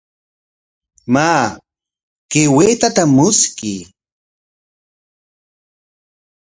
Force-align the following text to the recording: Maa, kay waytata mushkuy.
Maa, 1.13 1.45
kay 2.31 2.47
waytata 2.55 3.03
mushkuy. 3.15 3.79